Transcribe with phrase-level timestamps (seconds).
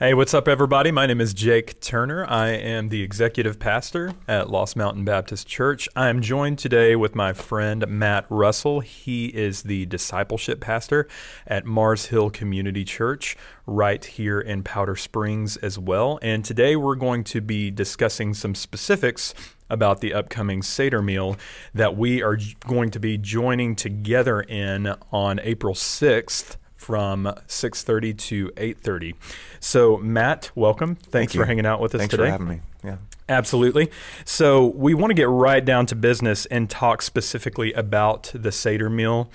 [0.00, 0.92] Hey, what's up, everybody?
[0.92, 2.24] My name is Jake Turner.
[2.24, 5.88] I am the executive pastor at Lost Mountain Baptist Church.
[5.96, 8.78] I am joined today with my friend Matt Russell.
[8.78, 11.08] He is the discipleship pastor
[11.48, 16.20] at Mars Hill Community Church, right here in Powder Springs as well.
[16.22, 19.34] And today we're going to be discussing some specifics
[19.68, 21.36] about the upcoming Seder meal
[21.74, 22.38] that we are
[22.68, 29.14] going to be joining together in on April 6th from 6:30 to 8:30.
[29.60, 30.94] So Matt, welcome.
[30.94, 32.24] Thanks Thank for hanging out with us Thanks today.
[32.26, 32.60] for having me.
[32.82, 32.96] Yeah.
[33.28, 33.90] Absolutely.
[34.24, 38.88] So we want to get right down to business and talk specifically about the Seder
[38.88, 39.30] meal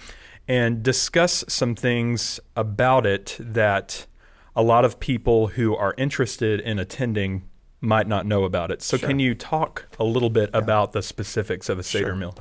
[0.47, 4.07] and discuss some things about it that
[4.55, 7.43] a lot of people who are interested in attending
[7.83, 8.81] might not know about it.
[8.81, 9.09] So Sure.
[9.09, 12.15] can you talk a little bit about the specifics of a Seder Sure.
[12.15, 12.35] meal?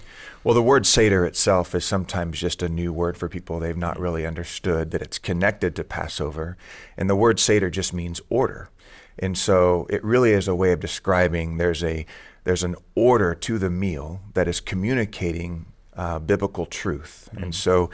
[0.44, 3.58] Well, the word Seder itself is sometimes just a new word for people.
[3.58, 6.56] They've not really understood that it's connected to Passover.
[6.96, 8.70] And the word Seder just means order.
[9.18, 12.06] And so it really is a way of describing there's a
[12.44, 17.28] there's an order to the meal that is communicating uh, biblical truth.
[17.36, 17.88] And so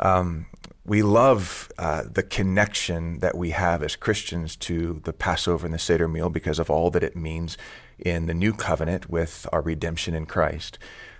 [0.00, 0.46] um,
[0.84, 5.78] we love uh, the connection that we have as Christians to the Passover and the
[5.78, 7.56] Seder meal because of all that it means
[7.98, 10.78] in the new covenant with our redemption in Christ.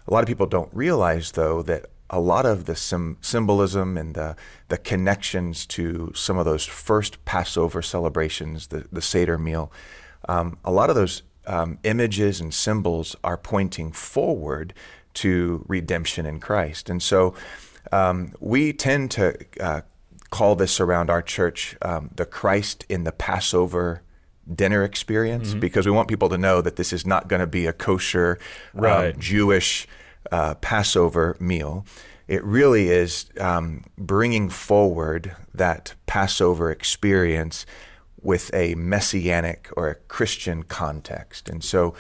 [0.09, 4.15] A lot of people don't realize, though, that a lot of the sim- symbolism and
[4.15, 4.37] the,
[4.69, 9.73] the connections to some of those first Passover celebrations, the, the Seder meal,
[10.29, 14.75] um, a lot of those um, images and symbols are pointing forward
[15.15, 16.91] to redemption in Christ.
[16.91, 17.35] And so
[17.91, 19.81] um, we tend to uh,
[20.31, 24.03] call this around our church um, the Christ in the Passover
[24.53, 27.67] dinner experience because we want people to know that this is not going to be
[27.67, 28.39] a kosher
[29.13, 29.87] um, Jewish
[30.31, 31.85] uh, Passover meal.
[32.29, 37.67] It really is um, bringing forward that Passover experience
[38.23, 41.49] with a messianic or a Christian context.
[41.49, 41.95] And so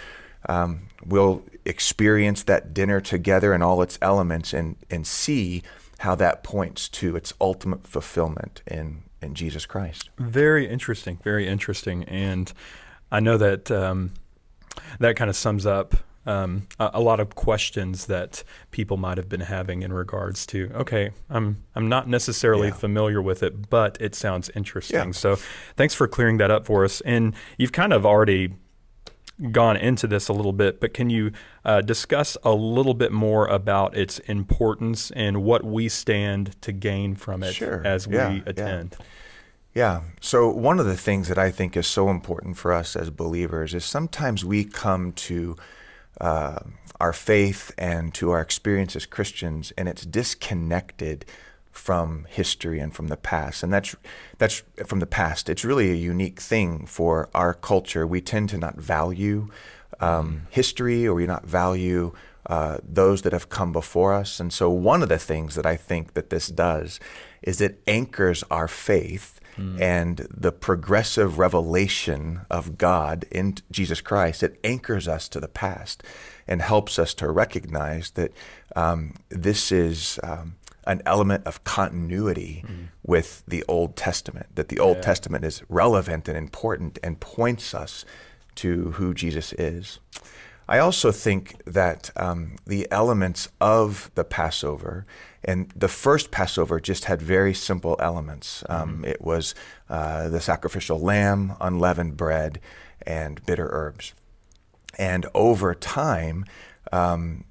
[0.48, 5.63] um, we'll experience that dinner together and all its elements and, and see
[5.98, 10.11] how that points to its ultimate fulfillment in, in Jesus Christ.
[10.19, 11.19] Very interesting.
[11.23, 12.02] Very interesting.
[12.05, 12.52] And
[13.13, 14.13] I know that um,
[14.98, 15.95] that kind of sums up
[16.27, 20.70] um, a, a lot of questions that people might have been having in regards to.
[20.75, 22.75] Okay, I'm I'm not necessarily Yeah.
[22.75, 25.07] familiar with it, but it sounds interesting.
[25.07, 25.11] Yeah.
[25.13, 25.36] So
[25.77, 27.01] thanks for clearing that up for us.
[27.02, 28.55] And you've kind of already
[29.51, 31.33] gone into this a little bit, but can you
[31.65, 37.15] uh, discuss a little bit more about its importance and what we stand to gain
[37.17, 37.83] from it Sure.
[37.85, 38.43] as Yeah, we yeah.
[38.47, 38.97] attend?
[39.75, 40.03] Yeah.
[40.20, 43.73] So, one of the things that I think is so important for us as believers
[43.75, 45.57] is sometimes we come to
[46.20, 46.59] uh,
[47.01, 51.25] our faith and to our experience as Christians, and it's disconnected
[51.72, 53.62] from history and from the past.
[53.62, 53.96] And that's
[54.38, 55.48] that's from the past.
[55.48, 58.06] It's really a unique thing for our culture.
[58.06, 59.48] We tend to not value
[60.00, 62.12] um, history, or we not value
[62.46, 64.40] uh, those that have come before us.
[64.40, 67.00] And so, one of the things that I think that this does
[67.40, 69.40] is it anchors our faith
[69.80, 74.42] and the progressive revelation of God in Jesus Christ.
[74.42, 76.02] It anchors us to the past
[76.48, 78.33] and helps us to recognize that
[78.74, 80.18] um, this is.
[80.22, 82.65] Um, an element of continuity
[83.03, 85.03] with the Old Testament, that the Old Yeah.
[85.03, 88.05] Testament is relevant and important and points us
[88.57, 90.01] to who Jesus is.
[90.69, 95.05] I also think that um, the elements of the Passover,
[95.45, 98.64] and the first Passover just had very simple elements.
[98.69, 99.55] Um, It was
[99.91, 102.61] uh, the sacrificial lamb, unleavened bread,
[103.07, 104.14] and bitter herbs.
[104.99, 106.45] And over time,
[106.93, 107.45] um,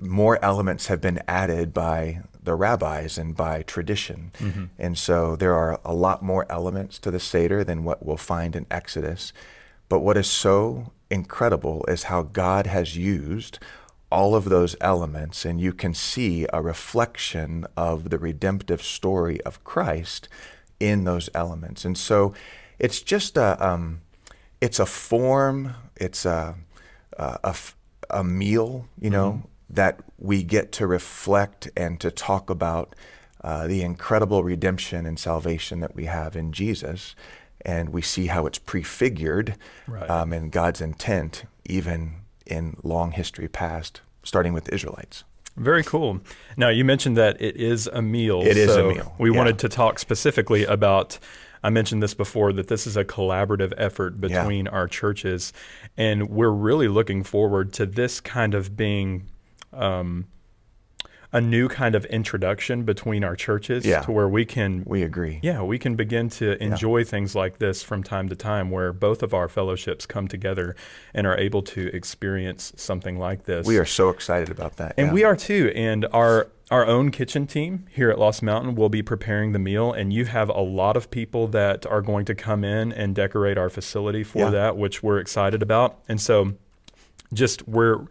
[0.00, 4.30] more elements have been added by the rabbis and by tradition.
[4.78, 8.54] And so there are a lot more elements to the Seder than what we'll find
[8.54, 9.32] in Exodus.
[9.88, 13.58] But what is so incredible is how God has used
[14.10, 19.64] all of those elements, and you can see a reflection of the redemptive story of
[19.64, 20.28] Christ
[20.78, 21.84] in those elements.
[21.84, 22.32] And so
[22.78, 24.02] it's just a, um,
[24.60, 26.54] it's a form, it's a,
[27.18, 27.56] a, a
[28.10, 32.94] a meal, you know, that we get to reflect and to talk about
[33.42, 37.14] uh, the incredible redemption and salvation that we have in Jesus.
[37.64, 39.56] And we see how it's prefigured
[39.88, 40.08] Right.
[40.08, 42.16] um, in God's intent, even
[42.46, 45.24] in long history past, starting with the Israelites.
[45.56, 46.20] Very cool.
[46.56, 48.42] Now you mentioned that it is a meal.
[48.42, 49.36] It is a meal, We yeah.
[49.36, 51.18] wanted to talk specifically about.
[51.62, 55.52] I mentioned this before that this is a collaborative effort between our churches,
[55.96, 59.26] and we're really looking forward to this kind of being
[59.72, 60.26] um,
[61.32, 64.00] a new kind of introduction between our churches Yeah.
[64.02, 65.40] to where we can We agree.
[65.42, 69.22] yeah, we can begin to enjoy things like this from time to time where both
[69.22, 70.76] of our fellowships come together
[71.12, 73.66] and are able to experience something like this.
[73.66, 74.94] We are so excited about that.
[74.96, 75.12] And yeah.
[75.12, 75.72] we are too.
[75.74, 79.92] And our our own kitchen team here at Lost Mountain will be preparing the meal,
[79.92, 83.56] and you have a lot of people that are going to come in and decorate
[83.56, 84.50] our facility for Yeah.
[84.50, 85.98] that, which we're excited about.
[86.08, 86.54] And so,
[87.32, 88.06] just we're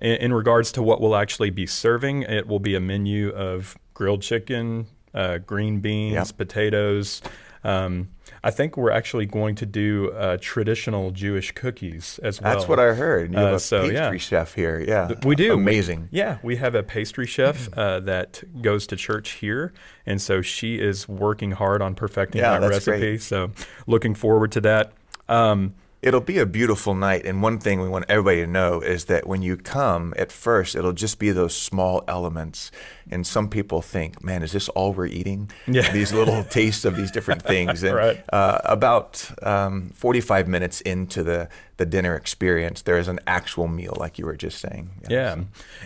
[0.00, 3.76] in, in regards to what we'll actually be serving, it will be a menu of
[3.94, 6.36] grilled chicken, uh, green beans, Yep.
[6.36, 7.22] potatoes.
[7.62, 8.08] Um,
[8.42, 12.54] I think we're actually going to do uh, traditional Jewish cookies as well.
[12.54, 13.32] That's what I heard.
[13.32, 14.16] You have Uh, a so, pastry yeah.
[14.18, 14.84] chef here.
[14.86, 15.12] Yeah.
[15.24, 15.54] We do.
[15.54, 16.08] Amazing.
[16.10, 19.72] Yeah, we have a pastry chef uh, that goes to church here,
[20.04, 22.98] and so she is working hard on perfecting Yeah, that that's recipe.
[22.98, 23.22] great.
[23.22, 23.50] So,
[23.86, 24.92] looking forward to that.
[25.26, 25.74] Um,
[26.04, 27.24] It'll be a beautiful night.
[27.24, 30.76] And one thing we want everybody to know is that when you come, at first,
[30.76, 32.70] it'll just be those small elements.
[33.10, 35.50] And some people think, man, is this all we're eating?
[35.66, 35.90] Yeah.
[35.98, 37.82] These little tastes of these different things.
[37.82, 38.22] And Right.
[38.30, 41.48] uh, about um, 45 minutes into the,
[41.78, 44.90] the dinner experience, there is an actual meal, like you were just saying.
[45.08, 45.36] yeah,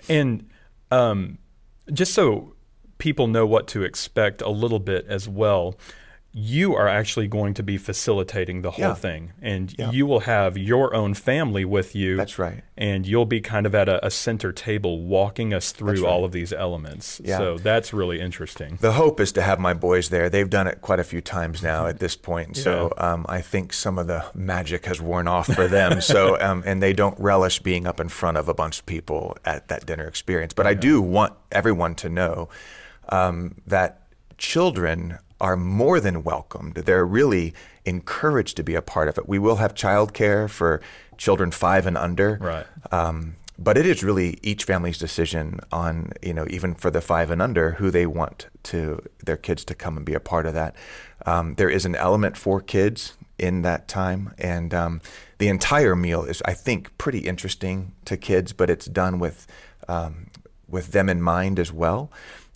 [0.09, 0.49] and
[0.91, 1.39] um,
[1.93, 2.55] just so
[2.99, 5.77] people know what to expect a little bit as well.
[6.41, 8.95] You are actually going to be facilitating the whole Yeah.
[8.95, 9.91] thing, and Yeah.
[9.91, 12.17] you will have your own family with you.
[12.17, 12.63] That's right.
[12.77, 16.09] and you'll be kind of at a, a center table walking us through right.
[16.11, 17.21] all of these elements.
[17.25, 17.39] Yeah.
[17.39, 18.79] So that's really interesting.
[18.81, 20.31] The hope is to have my boys there.
[20.31, 22.57] They've done it quite a few times now at this point.
[22.57, 22.63] yeah.
[22.63, 26.01] So um, I think some of the magic has worn off for them.
[26.13, 29.37] so um, and they don't relish being up in front of a bunch of people
[29.45, 30.53] at that dinner experience.
[30.55, 32.49] But I do want everyone to know
[33.09, 34.03] um, that
[34.37, 36.75] children are more than welcomed.
[36.75, 37.55] They're really
[37.85, 39.29] encouraged to be a part of it.
[39.29, 40.81] We will have childcare for
[41.17, 42.39] children five and under.
[42.41, 42.67] Right.
[42.93, 47.31] Um, but it is really each family's decision on, you know, even for the five
[47.31, 50.55] and under, who they want to their kids to come and be a part of
[50.55, 50.77] that.
[51.27, 55.01] Um, there is an element for kids in that time, and um,
[55.39, 59.47] the entire meal is, I think, pretty interesting to kids, but it's done with
[59.89, 60.29] um,
[60.69, 62.13] with them in mind as well.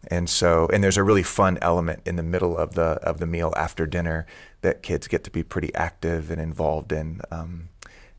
[0.09, 3.27] And so, and there's a really fun element in the middle of the of the
[3.27, 4.27] meal after dinner
[4.63, 7.21] that kids get to be pretty active and involved in.
[7.31, 7.69] Um,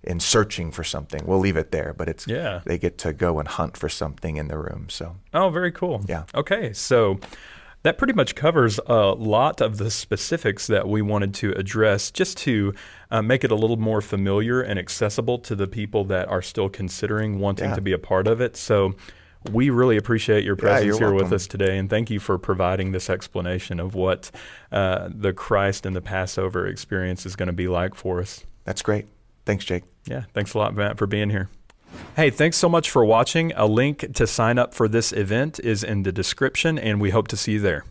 [0.05, 1.93] in searching for something, we'll leave it there.
[1.93, 2.59] But it's Yeah.
[2.65, 4.87] they get to go and hunt for something in the room.
[4.89, 6.01] So Oh, very cool.
[6.09, 6.23] Yeah.
[6.35, 7.19] Okay, so
[7.83, 12.37] that pretty much covers a lot of the specifics that we wanted to address just
[12.39, 12.73] to
[13.11, 16.67] uh, make it a little more familiar and accessible to the people that are still
[16.67, 17.75] considering wanting Yeah.
[17.75, 18.57] to be a part of it.
[18.57, 18.95] So
[19.51, 22.91] we really appreciate your presence you're here with us today, and thank you for providing
[22.91, 24.31] this explanation of what
[24.71, 28.45] uh, the Christ in the Passover experience is going to be like for us.
[28.63, 29.07] that's great.
[29.45, 29.83] Thanks, Jake.
[30.05, 31.49] Yeah, thanks a lot, Matt, for being here.
[32.15, 33.51] Hey, thanks so much for watching.
[33.55, 37.27] A link to sign up for this event is in the description, and we hope
[37.29, 37.83] to see you there.